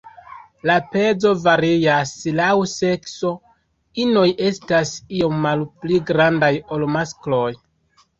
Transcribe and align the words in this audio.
La 0.67 0.75
pezo 0.93 1.33
varias 1.41 2.13
laŭ 2.39 2.55
sekso, 2.71 3.31
inoj 4.05 4.23
estas 4.47 4.95
iom 5.19 5.37
malpli 5.45 6.01
grandaj 6.09 6.51
ol 6.79 6.87
maskloj. 6.97 7.53